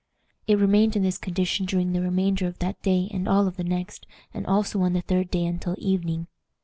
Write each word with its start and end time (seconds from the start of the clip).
It 0.47 0.57
remained 0.57 0.95
in 0.95 1.03
this 1.03 1.19
condition 1.19 1.67
during 1.67 1.93
the 1.93 2.01
remainder 2.01 2.47
of 2.47 2.57
that 2.57 2.81
day 2.81 3.07
and 3.13 3.27
all 3.27 3.45
of 3.45 3.55
the 3.57 3.63
next, 3.63 4.07
and 4.33 4.47
also 4.47 4.81
on 4.81 4.93
the 4.93 5.01
third 5.03 5.29
day 5.29 5.45
until 5.45 5.75
evening. 5.77 6.25